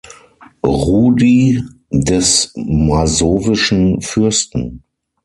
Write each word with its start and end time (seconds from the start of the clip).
Rudy, 0.65 1.61
des 1.91 2.51
masowischen 2.55 4.01
Fürsten. 4.01 4.81